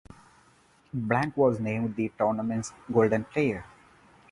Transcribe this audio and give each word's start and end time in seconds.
Blanc 0.95 1.37
was 1.37 1.59
named 1.59 1.95
the 1.95 2.09
tournament's 2.17 2.73
Golden 2.91 3.23
Player. 3.23 3.63